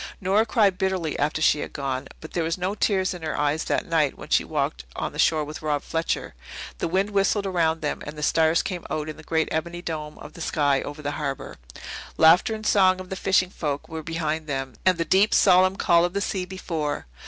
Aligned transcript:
Nora 0.19 0.47
cried 0.47 0.79
bitterly 0.79 1.13
after 1.19 1.43
she 1.43 1.59
had 1.59 1.73
gone. 1.73 2.07
But 2.21 2.31
there 2.33 2.41
were 2.43 2.49
no 2.57 2.73
tears 2.73 3.13
in 3.13 3.21
her 3.21 3.37
eyes 3.37 3.65
that 3.65 3.85
night 3.85 4.17
when 4.17 4.29
she 4.29 4.43
walked 4.43 4.83
on 4.95 5.11
the 5.11 5.19
shore 5.19 5.43
with 5.45 5.61
Rob 5.61 5.83
Fletcher. 5.83 6.33
The 6.79 6.87
wind 6.87 7.11
whistled 7.11 7.45
around 7.45 7.81
them, 7.83 8.01
and 8.07 8.17
the 8.17 8.23
stars 8.23 8.63
came 8.63 8.83
out 8.89 9.09
in 9.09 9.17
the 9.17 9.21
great 9.21 9.47
ebony 9.51 9.83
dome 9.83 10.17
of 10.17 10.33
the 10.33 10.41
sky 10.41 10.81
over 10.81 11.03
the 11.03 11.11
harbour. 11.21 11.57
Laughter 12.17 12.55
and 12.55 12.65
song 12.65 12.99
of 12.99 13.11
the 13.11 13.15
fishing 13.15 13.51
folk 13.51 13.87
were 13.87 14.01
behind 14.01 14.47
them, 14.47 14.73
and 14.87 14.97
the 14.97 15.05
deep, 15.05 15.35
solemn 15.35 15.75
call 15.75 16.03
of 16.03 16.13
the 16.13 16.19
sea 16.21 16.45
before. 16.45 17.05